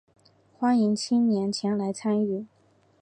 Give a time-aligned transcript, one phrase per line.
[0.57, 2.47] 欢迎青年前来参与